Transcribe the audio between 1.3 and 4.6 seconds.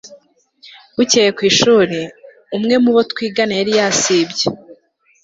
ku ishuri, umwe mu bo twigana yari yasibye